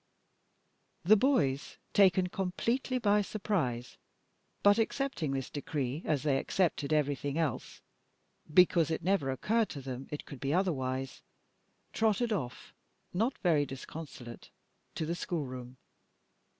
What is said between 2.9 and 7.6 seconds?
by surprise, but accepting this decree as they accepted everything